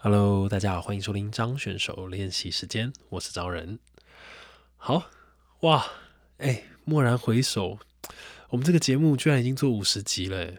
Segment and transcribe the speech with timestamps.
[0.00, 3.80] Hello，大家好，欢迎收听张选手练习时间，我是张仁。
[4.76, 5.10] 好
[5.62, 5.84] 哇，
[6.36, 7.80] 哎，蓦然回首，
[8.50, 10.52] 我们这个节目居然已经做五十集了。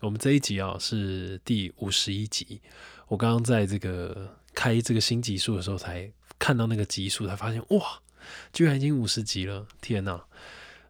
[0.00, 2.60] 我们这一集啊是第五十一集。
[3.08, 8.02] 我刚刚在这个开这个新集数的时候，才看到那个集数，才发现哇，
[8.52, 9.66] 居然已经五十集了！
[9.80, 10.22] 天哪，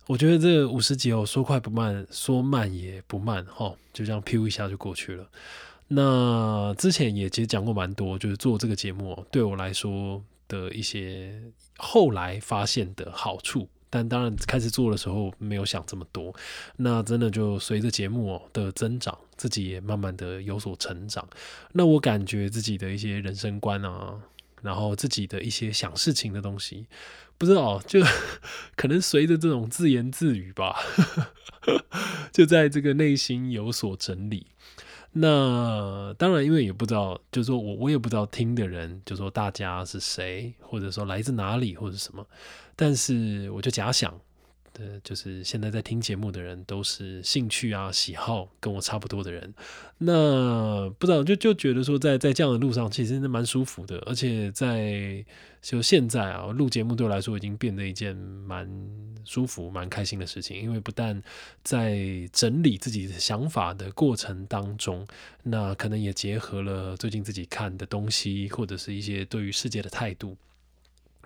[0.08, 5.30] 我觉得这五十集哦，说快不慢，说慢也不慢哈，就这样飘一下就过去了。
[5.94, 11.40] 那之前也其实讲过蛮多，就是做这个节目对我来说的一些
[11.76, 16.34] 后来发现的好处，但当然开始做的时候没有想这么多。
[16.76, 21.28] 那真的就随着节目的增长，自己也慢慢的有所成长。
[21.72, 24.14] 那我感觉自己的一些人生观啊，
[24.62, 26.86] 然后自己的一些想事情的东西，
[27.36, 28.00] 不知道就
[28.76, 30.80] 可能随着这种自言自语吧，
[32.32, 34.46] 就在这个内心有所整理。
[35.12, 42.26] 那当然，因为也不知道，就是说我我也不知道听的人，就说大家是谁，或者说来自哪里，或者什么，
[42.74, 44.12] 但是我就假想。
[44.74, 49.52] 的，就是现在在听节目的人都是兴趣啊、喜好跟我差不多的人，
[49.98, 55.22] 那不知道就就觉得说，在在这样的路上，其实真的蛮舒服的，而且在
[55.60, 58.66] 就现在啊，录节目对我来说已经变得一件蛮
[59.24, 61.22] 舒服、蛮开心的事情，因为不但
[61.62, 65.06] 在整理自己的想法的过程当中，
[65.42, 70.36] 那可能也结合了最近自己看的东西，或者是一些对于世界的态度。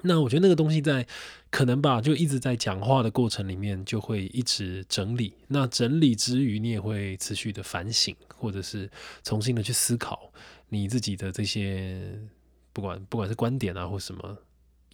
[0.03, 1.07] 那我觉得那个东西在
[1.51, 5.33] 可能吧，就一直在讲话的过程里面就会一直整理。
[5.49, 8.89] 那整理之余，你也会持续的反省，或者是
[9.25, 10.31] 重新的去思考
[10.69, 12.21] 你自己的这些，
[12.75, 14.37] 不管不管是观点啊或什么，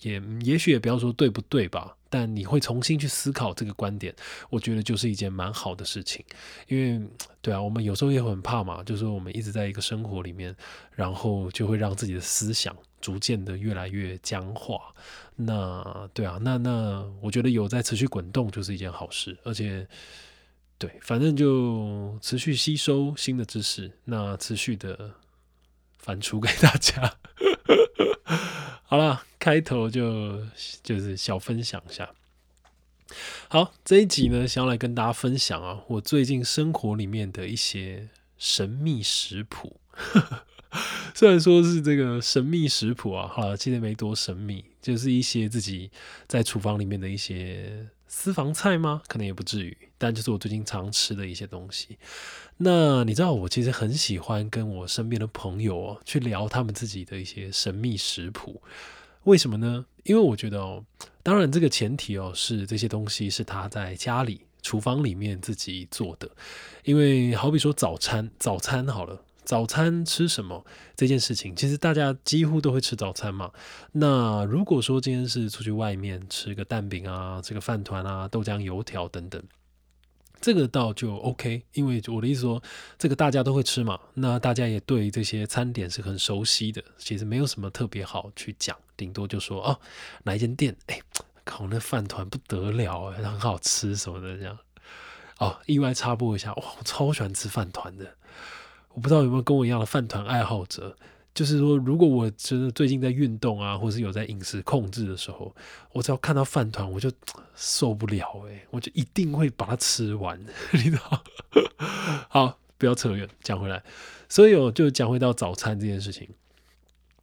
[0.03, 4.15] 也也许也不要说对不对吧，但你会重新去思考这个观点，
[4.51, 6.25] 我觉得就是一件蛮好的事情。
[6.69, 7.05] 因为
[7.41, 10.55] 对啊，我们有时候也很怕嘛，就是我们一直在一个生活里面，
[10.95, 12.77] 然后就会让自己的思想。
[13.01, 14.95] 逐渐的越来越僵化，
[15.35, 19.85] 那对啊，那那我觉得有在持续滚动就是一件好事，而且
[20.79, 25.11] 对，反正就持续吸收新的知识，那持续的
[26.03, 27.15] 反刍给大家。
[28.83, 30.45] 好了，开头就
[30.83, 32.11] 就是小分享一下。
[33.49, 39.81] 好，这一集呢，想要来跟大家分享啊，我最近生活里面的一些神秘食谱。
[41.15, 45.91] 虽然说是这个神秘食谱啊，好了，其实没多神秘，就是一些自己
[46.27, 49.03] 在厨房里面的一些私房菜吗？
[49.07, 51.97] 可能也不至于，但就是我最近常吃的一些东西。
[52.57, 58.61] 那你知道，我其实很喜欢跟我身边的朋友哦去聊他们自己的一些神秘食谱。
[59.23, 59.87] 为什么呢？
[60.03, 60.85] 因为我觉得哦，
[61.23, 66.29] 当然这个前提哦是这些东西是他在家里厨房里面自己做的。
[66.83, 69.23] 因为好比说早餐，早餐好了。
[69.45, 70.65] 早餐吃什么
[70.97, 73.51] 这件事情，其实大家几乎都会吃早餐嘛。
[73.91, 79.43] 那如果说今天是出去外面吃个蛋饼啊，这个饭团啊，豆浆油条等等，
[80.43, 82.61] 这个倒就 OK，因为我的意思说，
[82.99, 83.99] 这个大家都会吃嘛。
[84.15, 89.79] 那大家也对这些餐点是很熟悉的，其实没有什么特别好去讲，顶多就说哦，
[90.25, 91.01] 哪一间店，哎，
[91.45, 94.59] 靠那饭团不得了，很好吃什么的这样。
[95.39, 98.17] 哦，意外插播一下，哇，我超喜欢吃饭团的。
[98.95, 100.97] 我不知道有没有跟我一样的饭团爱好者，
[101.35, 105.55] 就是说，如果我真的最近在运动啊，或是有在饮食控制的时候，
[105.93, 107.11] 我只要看到饭团，我就
[107.55, 110.39] 受不了诶，我就一定会把它吃完，
[110.73, 111.25] 你知道？
[112.29, 113.83] 好，不要扯远，讲回来，
[114.29, 116.29] 所以我就讲回到早餐这件事情，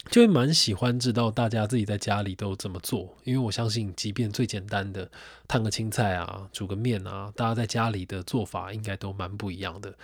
[0.10, 5.12] 就会蛮喜欢知道大家自己在家里都怎么做，因为我相信，即便最简单的
[5.48, 9.96] 烫个青菜啊，煮个面啊，大家在家里的做法应该都蛮不一样的。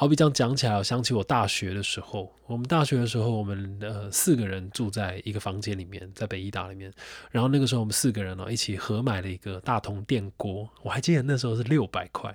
[0.00, 6.90] 好比这样讲起来，我想起我大学的时候，我们大学的时候，我们呃四个人住在一个房间里面，在北医大里面。
[7.30, 12.34] 然后那个时候，我们四个人呢一起合买了一个大同电锅，我还记得那时候是六百块，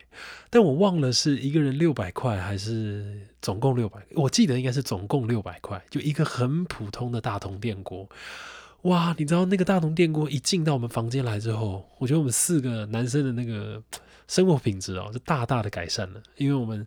[0.51, 8.07] 但我忘了是一个人六百块还是总共六百，我记得应该是总共六百块，就一个很普通的大同电锅。
[8.83, 13.81] 哇，你知道那个大同电锅一进到我们房间来之后，我觉得我们四个男生的那个
[14.27, 16.85] 生活品质哦，就大大的改善了，因为我们。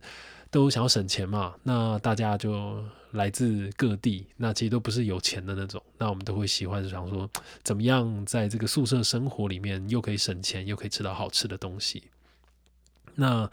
[0.51, 7.29] 都想要省钱嘛，那大家就来自各地，那其实都不是有钱的那种，那我们都会喜欢想说，
[7.63, 12.05] 怎么样在这个宿舍生活里面又可以省钱，又可以吃到好吃的东西。
[13.15, 13.51] 那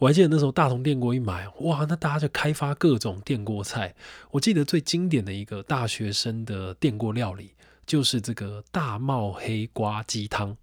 [0.00, 3.94] 我还记得那时候大同电锅一买，哇，那大家就开发各种电锅菜。
[4.32, 7.52] 我记得最经典的一个大学生的电锅料理，
[7.86, 10.56] 就是这个大茂黑瓜鸡汤。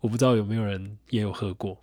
[0.00, 1.82] 我不知道有没有人也有喝过。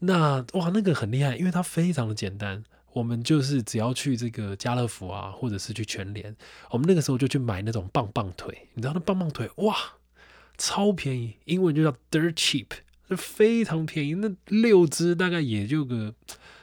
[0.00, 2.62] 那哇，那个很厉害，因为它非常的简单。
[2.94, 6.34] 我们就是只要去这个家乐福啊，或者是去全联，
[6.70, 8.68] 我们那个时候就去买那种棒棒腿。
[8.74, 9.76] 你知道那棒棒腿哇，
[10.56, 12.68] 超便宜，英文就叫 dirt cheap，
[13.10, 14.14] 就非常便宜。
[14.14, 16.14] 那六只大概也就个，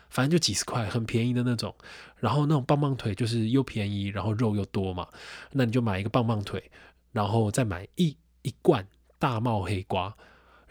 [0.10, 1.76] 反正就几十块，很便宜的那种。
[2.20, 5.08] 然后那种棒棒腿就是又便宜，然后肉又多嘛。
[5.52, 6.72] 那你就买一个棒棒腿，
[7.12, 8.88] 然后再买一一罐
[9.20, 10.16] 大帽黑瓜。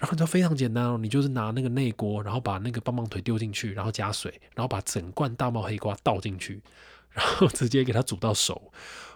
[0.00, 6.62] 然后就非常简单哦，你就是拿那个内锅，然后把那个棒棒腿丢进去，然后加水，然后把整罐大帽黑瓜倒进去，
[7.12, 8.72] 然后直接给它煮到熟，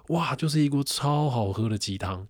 [0.09, 2.29] 哇，就是一锅超好喝的鸡汤。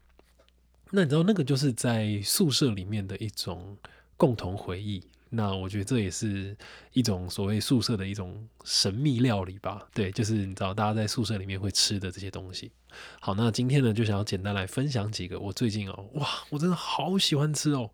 [0.93, 3.77] 那你知道那个就是在宿舍里面的一种
[4.17, 5.03] 共同回忆。
[5.31, 6.57] 那我觉得这也是
[6.93, 9.85] 一种所谓宿舍的一种神秘料理吧。
[9.93, 12.71] 对，就是你知道大家在宿舍里面会吃的这些东西。
[13.19, 17.91] 好，那今天呢就想要简单来分享几个我最近哦，哇，我真的好喜欢吃哦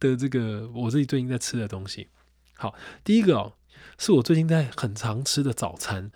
[0.00, 2.08] 的这个我自己最近在吃的东西。
[2.56, 2.74] 好，
[3.04, 3.52] 第一个哦，
[3.98, 6.10] 是我最近在很常吃的早餐。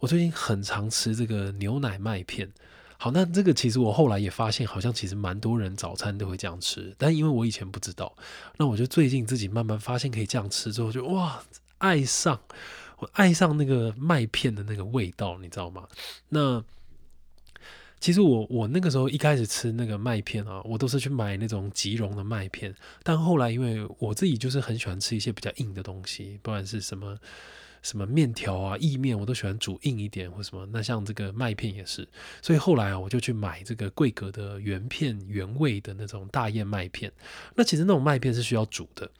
[0.00, 2.52] 我最近很常吃这个牛奶麦片。
[2.98, 8.14] 好，那这个其实我后来也发现，好像其实蛮多人早餐都会这样吃，但因为我以前不知道，
[8.56, 11.42] 那我就最近自己慢慢发现可以这样吃之后，就哇，
[11.78, 12.38] 爱上
[12.98, 15.86] 我爱上那个麦片的那个味道，你知道吗？
[16.28, 16.62] 那
[18.04, 27.16] 其实我我那个时候一开始吃那个麦片啊，我都是去买那种即溶的麦片，但后来因为我自己就是很喜欢吃一些比较硬的东西，不管是什么。
[27.80, 30.66] 什么面条啊、意面，我都喜欢煮硬一点，或什么。
[30.72, 32.08] 那像这个麦片也是，
[32.40, 37.12] 所以后来啊，我就去买这个贵格的原片原味的那种大燕麦片。
[37.54, 39.10] 那其实那种麦片是需要煮的，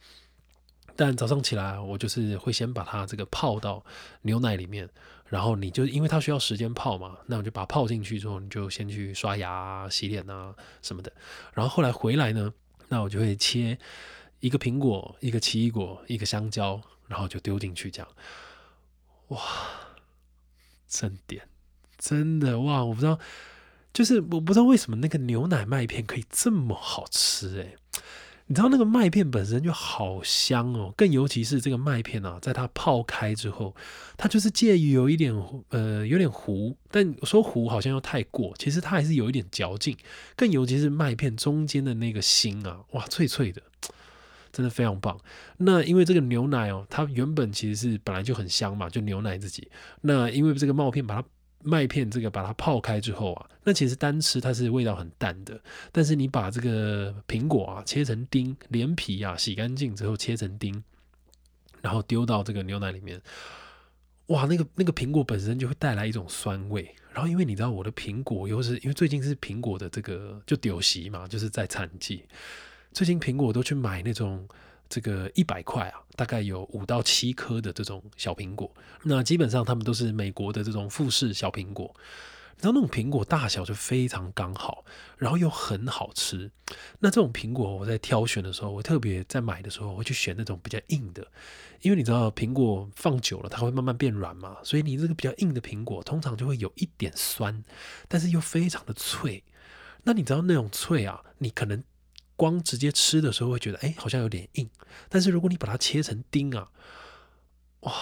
[0.95, 3.85] 但早上起来我就是会先把它这个泡到
[4.23, 4.89] 牛奶里面，
[5.27, 11.11] 然后你就因为它需要时间泡嘛，那我就把它泡进去之后，你就先去刷牙、洗脸啊什么的。
[11.53, 12.53] 然后后来回来呢，
[12.89, 13.77] 那我就会切
[14.39, 18.07] 一个苹果、一个奇异果、一个香蕉，然后就丢进去这样。
[19.29, 19.41] 哇，
[20.87, 21.49] 真点，
[21.97, 22.85] 真的哇！
[22.85, 23.19] 我不知道，
[23.91, 27.77] 就是我不知道为什么那个牛奶麦片可以这么好吃诶。
[28.47, 33.75] 你知道那个麦片本身就好香哦，更尤其是这个麦片啊，在它泡开之后，
[34.17, 35.33] 它就是介于有一点
[35.69, 39.97] 呃有点糊，但说糊好像又太过，其实它还是有一点嚼劲。
[40.35, 43.61] 更尤其是麦片中间的那个心啊，哇，脆脆的。
[44.53, 45.19] 真的非常棒。
[45.57, 49.67] 那因为这个牛奶哦，它原本其实是本来就很香嘛，就牛奶自己。
[49.99, 51.27] 那因为这个麦片把它
[51.65, 55.59] 麦片这个把它泡开之后啊，那其实单吃它是味道很淡的。
[55.91, 60.83] 但是你把这个苹果啊切成丁，连皮啊洗干净之后切成丁，
[61.81, 63.19] 然后丢到这个牛奶里面，
[64.27, 66.93] 哇，那个那个苹果本身就会带来一种酸味。
[67.11, 72.25] 然后因为你知道我的苹果又是因为最近是苹果的这个就丢席嘛，就是在产季。
[72.91, 74.47] 最近苹果都去买那种
[74.89, 78.71] 这个一百块啊，大概有五到七颗的这种小苹果。
[79.03, 81.93] 那基本上他们都是美国的这种富士小苹果，
[82.61, 84.85] 然后那种苹果大小就非常刚好，
[85.17, 86.49] 然后又很好吃。
[86.99, 91.25] 那这种苹果我在挑选的时候，我特别在买的时候我会去选那种比较硬的，
[91.81, 97.63] 因为你知道苹果放久了它会慢慢变软嘛，所以你这个比较硬的苹果通常就会有一点酸，
[98.07, 99.43] 但是又非常的脆。
[100.03, 101.83] 那你知道那种脆啊，你可能。
[102.35, 104.69] 光直接吃的时候会觉得，哎，好像有点硬。
[105.07, 106.69] 但是如果你把它切成丁啊，
[107.81, 107.93] 哇，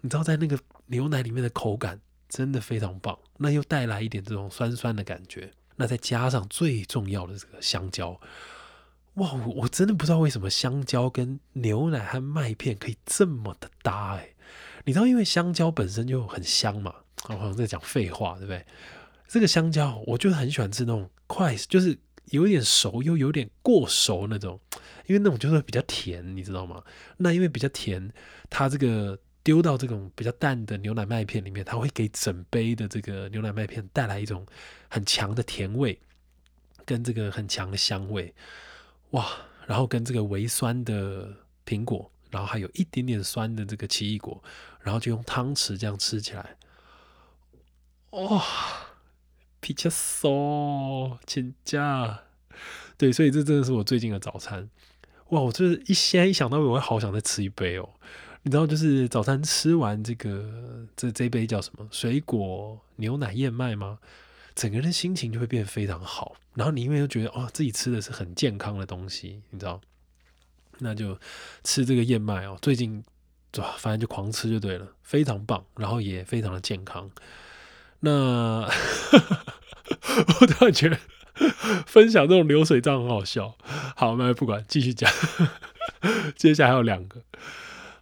[0.00, 3.18] 你知道在那个牛奶里面的口感真的非常棒。
[3.36, 5.50] 那又带来一点这种酸酸的感觉。
[5.76, 8.18] 那再加上最重要的这个香蕉，
[9.14, 14.30] 哇，我真的不知道为什么香蕉跟牛奶和麦片可以这么的搭哎。
[14.86, 16.94] 你知道，因为香蕉本身就很香嘛。
[17.28, 18.64] 我好像在讲废话，对不对？
[19.28, 21.98] 这个香蕉，我就很喜欢吃那种快，就是。
[22.30, 24.60] 有点熟又有点过熟那种，
[25.06, 26.82] 因为那种就是比较甜，你知道吗？
[27.16, 28.12] 那因为比较甜，
[28.50, 34.46] 它这个丢到这种比较淡的牛奶麦片里面，它会给整杯的这个牛奶麦片带来一种
[34.88, 35.98] 很强的甜味，
[36.84, 38.34] 跟这个很强的香味，
[39.10, 39.26] 哇！
[39.66, 41.30] 然后跟这个微酸的
[41.66, 44.42] 苹果，然后还有一点点酸的这个奇异果，
[44.80, 46.56] 然后就用汤匙这样吃起来，
[48.12, 48.42] 哇！
[49.60, 52.20] 皮恰索，请假。
[52.96, 54.68] 对，所以这真的是我最近的早餐。
[55.28, 57.88] 哇，我就是一现在一想到，我会好想再吃一杯哦。
[58.42, 61.86] 你知道，就是早餐吃完这个，这这杯叫什么？
[61.90, 63.98] 水果牛奶燕麦吗？
[64.54, 66.36] 整个人心情就会变得非常好。
[66.54, 69.80] 然后你因为又觉得，哦，自己吃的是很健康的东西，你知道，
[70.78, 71.18] 那就
[71.62, 72.58] 吃这个燕麦哦。
[72.62, 73.04] 最近，
[73.58, 77.08] 哇，反正就狂吃就对了，非常棒，然后也非常的健康。
[78.00, 78.68] 那
[80.40, 80.98] 我突然觉得
[81.86, 83.56] 分享这种流水账很好笑。
[83.96, 85.10] 好，那不管，继续讲。
[86.36, 87.22] 接下来还有两个。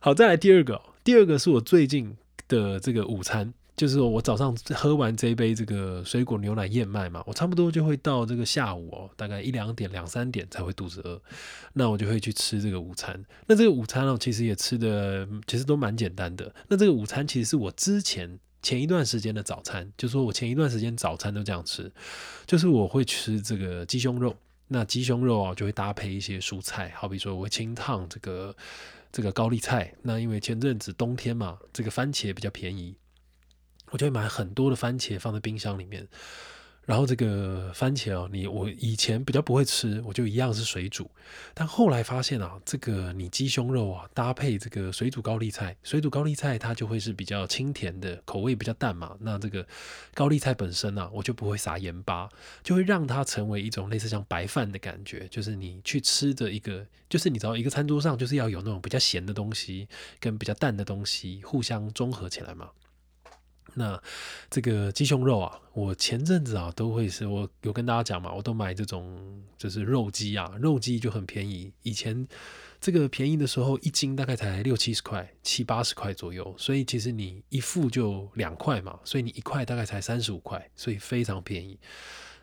[0.00, 0.80] 好，再来第二个。
[1.04, 2.16] 第二个是我最近
[2.48, 3.52] 的这个午餐。
[3.76, 11.20] 就是我早上喝完这一杯这个水果牛奶燕麦嘛，我差不多就会到这个下午哦，大概一两点、两三点才会肚子饿，
[11.74, 13.22] 那我就会去吃这个午餐。
[13.46, 16.50] 那这个午餐哦，其实也吃的其实都蛮简单的。
[16.68, 21.88] 那这个午餐其实是我之前前一段时间的早餐，就说我前一段时间早餐都这样吃，
[22.46, 28.56] 就是我会吃这个鸡胸肉，那鸡胸肉啊就会搭配一些蔬菜，好比说我会清烫这个
[29.12, 29.94] 这个高丽菜。
[30.02, 32.96] 那因为前阵子冬天嘛，这个番茄比较便宜。
[33.92, 36.08] 我就会买很多的番茄放在冰箱里面，
[36.86, 41.10] 然后这个番茄哦，你我以前比较不会吃，我就一样是水煮，
[41.52, 49.16] 但后来发现啊，这个你鸡胸肉啊搭配这个水煮高丽菜，水煮高丽菜它就会是比较清甜的，口味比较淡嘛。
[49.18, 49.66] 那这个
[50.14, 52.28] 高丽菜本身呢，我就不会撒盐巴，
[52.62, 59.88] 就会让它成为一种类似像白饭的感觉，就是你去吃的一个，就是你知道一个餐桌上就是要有那种比较咸的东西
[60.20, 62.70] 跟比较淡的东西互相综合起来嘛。
[63.78, 64.02] 那
[64.48, 71.70] 这个鸡胸肉啊，我前阵子啊都会是我有跟大家讲嘛，我都买这种就是肉鸡啊，肉鸡就很便宜。
[71.82, 72.26] 以前
[72.80, 81.78] 这个便宜的时候，一斤大概才六七十块、七八十块左右，所以其实你一副就两块嘛，所以你一块大概才三十五块，所以非常便宜。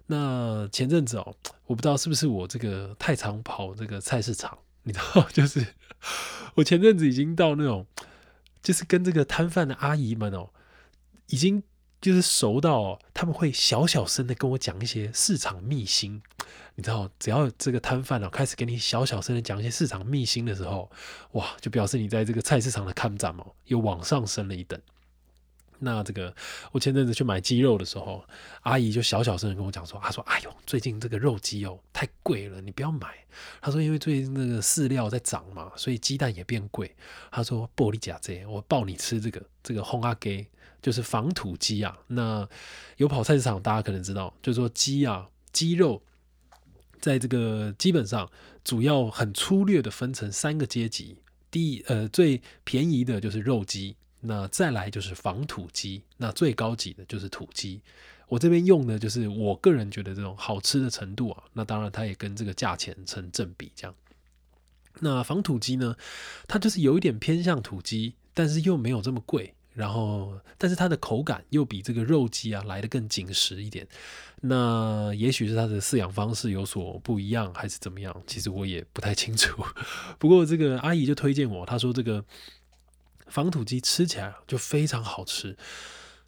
[0.05, 1.35] 那前阵子哦，
[1.65, 5.65] 我不知道是不是我这个太常跑这个菜市场，你知道， 就是
[6.53, 7.87] 我前阵子已经到那种，
[8.61, 10.51] 就是跟这个摊贩的阿姨们哦。
[11.27, 11.63] 已经
[12.01, 16.21] 就是熟到他们会小小声的跟我讲一些市场秘辛，
[16.75, 20.91] 你知道，只要这个摊贩啊开始跟你小小声的讲一些市场秘辛的时候，
[21.31, 24.79] 哇，就表示你在这个菜市场的看涨哦又往上升了一等。
[25.79, 26.33] 那这个
[26.71, 28.23] 我前阵子去买鸡肉的时候，
[28.61, 33.07] 阿姨就小小声的跟我讲说，她说：“哎呦，最近这个肉鸡哦太贵了，你不要买。”
[33.61, 36.95] 她说：“因为最近那个饲料在涨嘛，所以鸡蛋也变贵。”
[37.31, 40.45] 她说：“玻璃假这，我抱你吃这个这个红阿给。”
[40.83, 42.47] 就是防土鸡啊，那
[42.97, 46.03] 有跑菜市场，大家可能知道，就是说鸡啊，鸡肉
[46.99, 48.29] 在这个基本上
[48.63, 51.17] 主要很粗略的分成三个阶级，
[51.49, 57.81] 第呃最便宜的就是肉鸡，那再来就是防土鸡，那最高级的就是土鸡。
[58.27, 63.95] 我这边用的就是我个人觉得这种好吃的程度啊，那当然它也跟这个价钱成正比这样。
[64.99, 65.95] 那防土鸡呢，
[66.47, 69.53] 它就是有一点偏向土鸡，但是又没有这么贵。
[69.73, 73.87] 然后，但是它的口感又比这个肉鸡啊来的更紧实一点。
[74.41, 78.15] 那也许是它的饲养方式有所不一样，还是怎么样？
[78.27, 79.63] 其实我也不太清楚。
[80.19, 82.23] 不过这个阿姨就推荐我，她说这个
[83.27, 85.57] 防土鸡吃起来就非常好吃。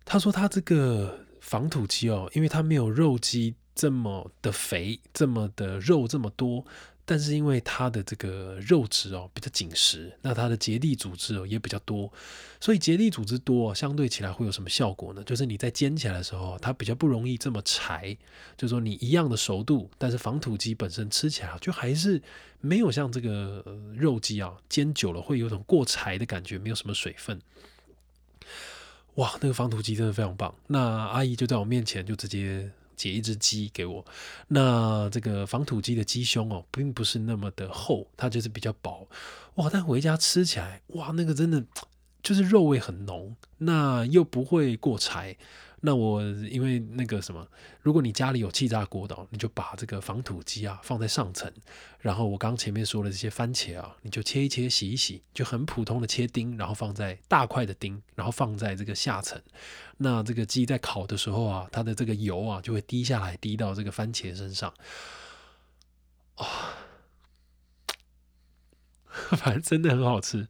[0.05, 6.65] 她说她这个防土鸡哦，因为它没有肉鸡这么的肥，这么的肉这么多。
[7.07, 12.11] 但是因为它的这个肉质哦比较紧实，那它的结缔组织哦也比较多，
[12.59, 15.23] 所以结缔组织多，相对起来会有什么效果呢？
[15.23, 18.17] 就是你在煎起来的时候，它比较不容易这么柴。
[18.57, 22.19] 就是说你一样的熟度，但是防土鸡本身吃起来就还是
[22.59, 23.63] 没有像这个
[23.95, 27.39] 肉鸡啊煎久了会有种过柴的感觉，没有什么水分。
[29.15, 30.55] 哇，那个防土鸡真的非常棒。
[30.67, 32.71] 那阿姨就在我面前就直接。
[32.95, 34.03] 解一只鸡给我，
[34.47, 39.07] 那这个防土鸡的鸡胸哦，并不是那么的厚，它就是比较薄，
[39.55, 39.69] 哇！
[39.71, 41.63] 但回家吃起来，哇，那个真的
[42.23, 45.37] 就是肉味很浓，那又不会过柴。
[45.85, 47.47] 那我因为那个什么，
[47.81, 51.51] 如果你家里有气炸锅的，你就把这个防土鸡啊放在上层，
[51.99, 59.39] 然后我刚前面说的这些番茄啊，你就切一切，洗一洗，就很普通的切丁，然后放在大块的丁，然后放在这个下层。
[59.97, 64.73] 那这个鸡在烤的时候啊，它的这个油啊就会滴下来，滴到这个番茄身上，
[66.33, 66.73] 啊，
[69.37, 70.47] 反正真的很好吃。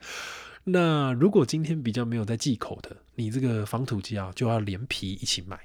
[0.68, 5.60] 那如果今天比较没有在忌口的，你这个防土鸡啊，就要连皮一起买。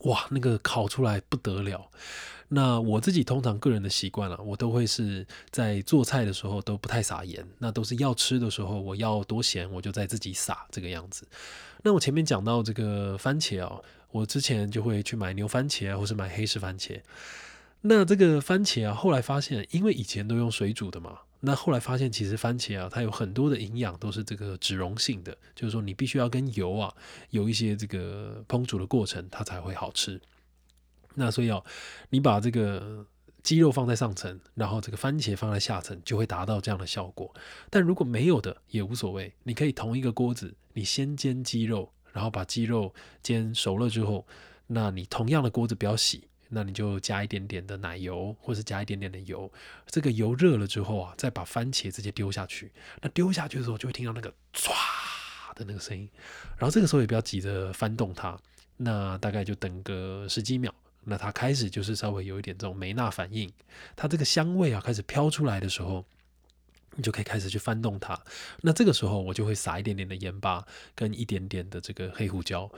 [0.00, 1.90] 哇，那个烤出来不得了。
[2.48, 11.26] 那我自己通常个人的习惯了，我都会是在做菜的时候都不太撒盐，那都是要吃的时候我要多咸我就在自己撒这个样子。
[11.82, 17.00] 那我前面讲到这个番茄哦，我之前就会去买牛番茄，或是买黑石番茄。
[17.80, 21.20] 那这个番茄啊，后来发现，因为以前都用水煮的嘛。
[21.44, 26.94] 那后来发现，其实番茄啊，它有很多的营养都是这个脂溶性的，就是说你必须要跟油啊
[27.30, 30.20] 有一些这个烹煮的过程，它才会好吃。
[31.14, 31.64] 那所以哦，
[32.10, 33.06] 你把这个
[33.42, 37.32] 鸡肉放在上层，然后这个番茄放在下层，就会达到这样的效果。
[37.68, 44.26] 但如果没有的也无所谓，你可以同一个锅子，你先煎鸡肉，然后把鸡肉煎熟了之后，
[44.66, 46.26] 那你同样的锅子不要洗。
[46.54, 49.52] 那你就加一点点的奶油，或是加一点点的油。
[49.86, 52.72] 这个油热了之后啊，再把番茄直接丢下去。
[53.02, 54.72] 那丢下去的时候，就会听到那个唰
[55.56, 56.08] 的那个声音。
[56.56, 58.38] 然后这个时候也不要急着翻动它，
[58.76, 60.72] 那大概就等个十几秒。
[61.06, 63.52] 那它开始就是稍微有一点这种梅纳反应，
[63.96, 66.04] 它这个香味啊开始飘出来的时候，
[66.96, 68.18] 你就可以开始去翻动它。
[68.62, 72.70] 那这个时候我就会撒一点点的盐巴跟一点点的这个黑胡椒。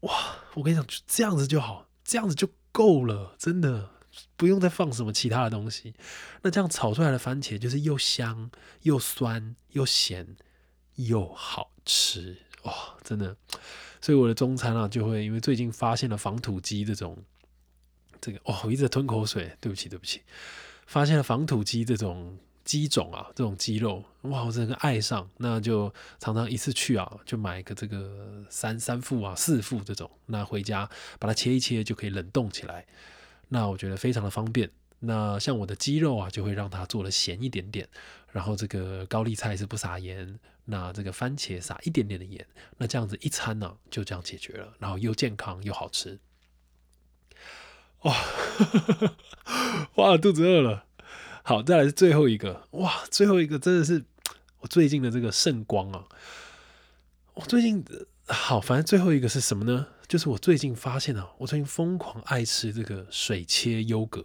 [0.00, 0.12] 哇，
[0.54, 3.90] 我跟你讲，这样子就好，这样子就够了，真的
[4.36, 5.94] 不用再放什么其他的东西。
[6.42, 8.50] 那这样炒出来的番茄就是又香
[8.82, 10.36] 又酸又咸
[10.96, 13.36] 又好吃哇，真的。
[14.00, 17.16] 所以我的中餐啊，就会因为最近发现了防土鸡这种，
[18.20, 20.22] 这个哦，我一直吞口水，对不起，对不起。
[20.84, 32.86] 发现了防土鸡这种鸡种啊，这种鸡肉，哇，我整个爱上，那就常常一次去啊，就买个这个三三副啊、四副这种，那回家把它切一切就可以冷冻起来，
[33.48, 34.70] 那我觉得非常的方便。
[35.00, 37.86] 那像我的鸡肉啊，就会让它做的咸一点点，
[38.32, 40.38] 然后这个高丽菜是不撒盐。
[40.66, 42.46] 那这个番茄撒一点点的盐，
[42.78, 46.18] 那这样子一餐呢就这样解决了，然后又健康又好吃。
[48.04, 48.16] 哇，
[49.96, 50.86] 哇，肚子饿了。
[51.46, 54.02] 好，再来是最后一个，哇，最后一个真的是
[54.60, 56.06] 我最近的这个圣光啊！
[57.34, 57.84] 我最近
[58.26, 59.88] 好，反正最后一个是什么呢？
[60.08, 64.24] 就是我最近发现啊，我最近疯狂爱吃这个水切优格。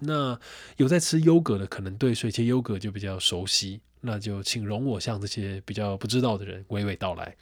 [0.00, 0.38] 那
[0.76, 3.80] 有在吃优格的，可能对水切优格就比较熟悉。
[4.02, 7.34] 那就请容我向这些比较不知道的人娓娓道来。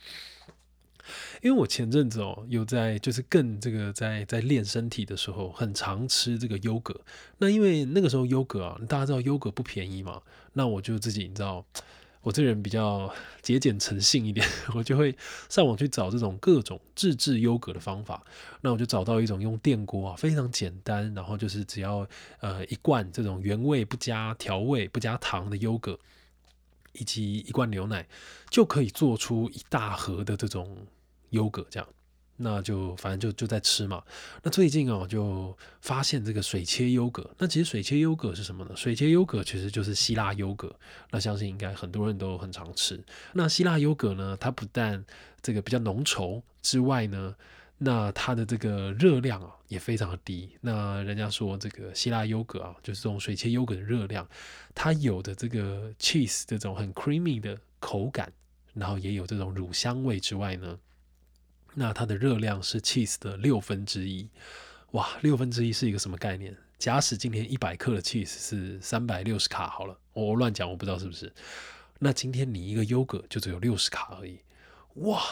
[1.43, 7.01] 因为我前阵子哦，有在就是更这个在在练身体的时候，很常吃这个优格。
[7.39, 11.65] 那因为那个时候优格啊，大家知道优格不便宜嘛，那我就自己你知道，
[12.23, 15.17] 我这人比较节俭诚信一点，我就会
[15.49, 18.25] 上网去找这种各种自制优格的方法。
[18.61, 22.07] 那我就找到一种用电锅啊，非常简单，然后就是只要
[22.41, 25.99] 呃一罐这种原味不加调味不加糖的优格。
[26.95, 28.05] 以及一罐牛奶
[28.49, 30.77] 就可以做出一大盒的这种
[31.31, 31.89] 优格，这样
[32.37, 34.03] 那就反正就就在吃嘛。
[34.43, 37.31] 那最近哦，就发现这个水切优格。
[37.39, 38.75] 那其实水切优格是什么呢？
[38.75, 40.75] 水切优格其实就是希腊优格。
[41.11, 42.99] 那相信应该很多人都很常吃。
[43.35, 45.05] 那希腊优格呢，它不但
[45.43, 47.35] 这个比较浓稠之外呢。
[47.83, 50.51] 那它的这个热量啊也非常的低。
[50.61, 54.29] 那人家说这个希腊优格啊，就是这种水切优格的热量，
[54.75, 58.31] 它有的这个 cheese 这种很 creamy 的口感，
[58.75, 60.79] 然后也有这种乳香味之外呢，
[61.75, 64.29] 那它的热量是 cheese 的六分之一。
[64.93, 66.57] 哇，六分之一是一个什么概念？
[66.79, 71.33] 假使今天一百克的 cheese 是三百六十卡好了，我乱讲，我不知道是不是。
[71.99, 74.41] 那今天你一个优格就只有六十卡而已。
[74.95, 75.23] 哇！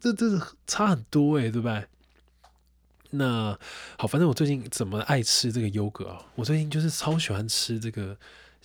[0.00, 1.84] 这这是差很多诶，对不对？
[3.10, 3.58] 那
[3.98, 6.24] 好，反正我最近怎么爱吃这个优格啊？
[6.36, 8.16] 我最近就是超喜欢吃这个，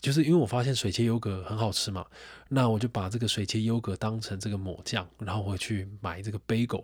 [0.06, 2.06] 就是因为我发现水切优格很好吃嘛，
[2.48, 6.84] 那我就把这个水切优格当成这个抹酱，然后我去买这个 bagel。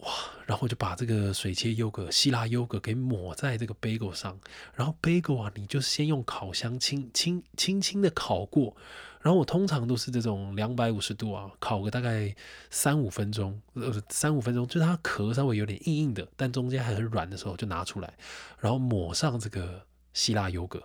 [0.00, 0.12] 哇，
[0.44, 4.38] 然后我就把这个水切优格、希腊优格给抹在这个 bagel 上，
[4.74, 8.76] 然后 bagel 啊，你就先用烤箱轻轻轻轻的烤过，
[9.22, 12.36] 然后我通常都是这种两百五十度啊，烤个大概
[12.70, 18.12] 三五分钟，呃，三五分钟，就是它壳稍微有点硬硬的，但中间还很软的时候就拿出来，
[18.60, 20.80] 然后抹上这个希腊优格。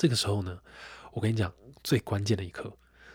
[0.00, 0.58] 这个时候呢，
[1.12, 1.52] 我跟你讲，
[1.84, 2.72] 最关键的一刻，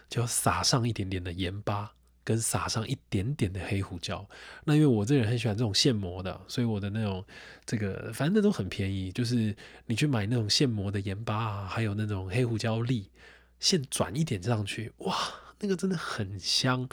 [0.07, 1.91] 就要撒上一点点的盐巴。
[2.23, 4.27] 跟撒上一点点的黑胡椒，
[4.63, 7.23] 那因为我这人很喜欢这种现磨的，所以我的那种
[7.67, 13.11] 这个反正那都很便宜，就是你去买那种现磨的盐巴啊，还有那种黑胡椒粒，
[13.59, 15.15] 现转一点上去，哇，
[15.59, 16.89] 那个真的很香。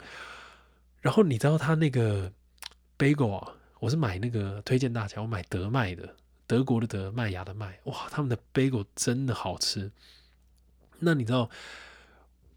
[1.01, 2.31] 然后你知道他那个
[2.95, 6.15] bagel 啊，我是买那个推荐大家，我买德麦的，
[6.47, 9.91] 德国的德麦芽的麦，哇，他们的 bagel 真的好吃。
[10.99, 11.49] 那你知道？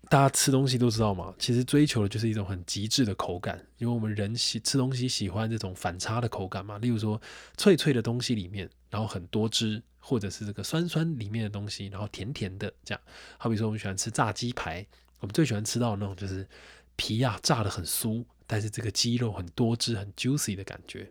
[0.09, 6.79] 大家吃东西都知道嘛，其实追求的就是一种很极致的口感，因为我们人喜吃东西喜欢这种反差的口感嘛。
[6.79, 7.21] 例如说
[7.57, 13.03] 脆脆的东西里面，然后很多汁，或者是这个酸酸里面的东西，然后甜甜的这样。
[13.37, 14.87] 好比说我们喜欢吃炸鸡排，
[15.19, 16.47] 我们最喜欢吃到那种就是
[16.95, 21.11] 皮呀炸的很酥，但是这个鸡肉很多汁、很 juicy 的感觉。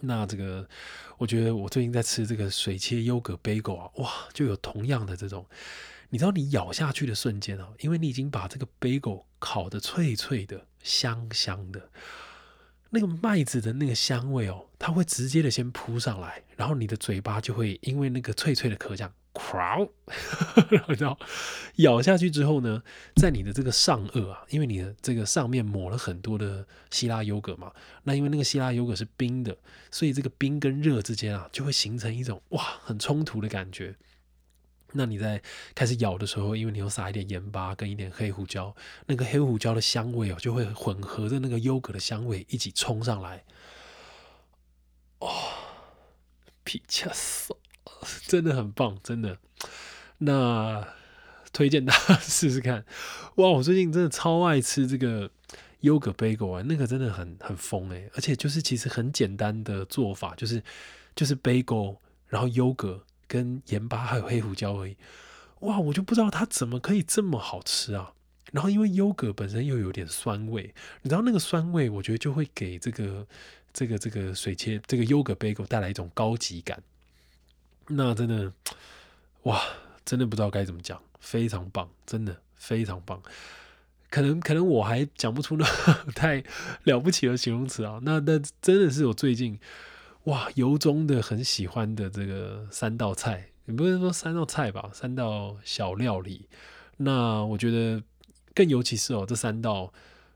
[0.00, 0.68] 那这个
[1.18, 5.46] 我觉得我最近在吃这个水切优格 bagel 啊，哇，就有同样的这种。
[6.08, 11.90] 你知道你咬下去的瞬间哦，因为你已经把这个 bagel 烤的脆脆的、香香的，
[12.90, 19.90] 那个麦子的那个香味哦，它会直接的先扑上来，然后你的嘴巴就会因为那个脆脆的壳酱，crow，
[20.98, 21.18] 然后
[21.76, 22.82] 咬下去之后呢，
[23.16, 27.72] 在你的这个上颚啊，因为你的这个上面抹了很多的希腊优格嘛，
[28.04, 29.56] 那因为那个希腊优格是冰的，
[29.90, 33.94] 所以这个冰跟热之间啊，就会形成一种哇很冲突的感觉。
[34.92, 35.42] 那你在
[35.74, 38.74] 开始咬的时候，因为你有撒一点盐巴跟一点黑胡椒，
[39.06, 43.44] 那个黑胡椒的香味哦，就会混合着那个优格的香味一起冲上来。
[45.18, 45.28] 哦，
[46.64, 47.58] 皮恰索，
[48.26, 49.38] 真的很棒，真的。
[50.18, 50.86] 那
[51.52, 52.84] 推荐大家试试看。
[53.36, 55.30] 哇，我最近真的超爱吃这个
[55.80, 60.62] 优格贝果啊，那个真的很很疯诶，而且就是其实很简单的做法，就是
[61.14, 63.04] 就是贝果，然后优格。
[63.28, 64.96] 跟盐巴还有黑胡椒而已，
[65.62, 65.80] 哇！
[65.80, 68.12] 我就不知道它怎么可以这么好吃啊。
[68.52, 70.72] 然后因为优格本身又有点酸味，
[71.02, 73.26] 你知道那个酸味，我觉得就会给这个
[73.72, 76.80] 这个这个水切这个优格贝果带来一种高级感。
[77.88, 78.52] 那真的，
[79.42, 79.60] 哇！
[80.04, 83.20] 真的不知道该怎么讲，非常棒，真的非常棒。
[84.08, 85.64] 可能可能我还讲不出那
[86.14, 86.44] 太
[86.84, 87.98] 了不起的形容词啊。
[88.02, 89.58] 那那真的是我最近。
[90.24, 96.48] 哇，由衷的很喜欢的这个三道菜，也不能说三道菜吧，三道小料理。
[96.96, 98.02] 那我觉得
[98.52, 99.92] 更尤其是哦，这三道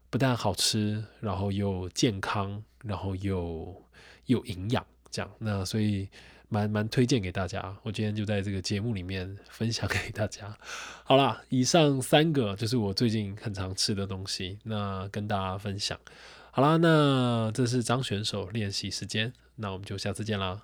[0.09, 3.85] 不但好吃，然后又健康，然后又
[4.27, 5.31] 有营养，这样。
[5.39, 6.09] 那所以
[6.51, 7.75] 蛮蛮推荐给大家。
[7.83, 10.55] 我今天就在这个节目里面分享给大家。
[11.05, 15.99] 好啦，以上三个就是我最近很常吃的东西，那跟大家分享。
[16.51, 19.33] 好啦，那这是张选手练习时间。
[19.57, 20.61] 那我们就下次见啦。